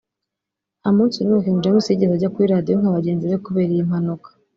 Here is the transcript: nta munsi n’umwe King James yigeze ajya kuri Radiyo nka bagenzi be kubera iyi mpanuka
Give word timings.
nta 0.79 0.89
munsi 0.97 1.17
n’umwe 1.19 1.43
King 1.45 1.59
James 1.63 1.85
yigeze 1.87 2.13
ajya 2.15 2.31
kuri 2.33 2.51
Radiyo 2.53 2.75
nka 2.81 2.95
bagenzi 2.97 3.25
be 3.31 3.37
kubera 3.45 3.71
iyi 3.73 3.89
mpanuka 3.89 4.29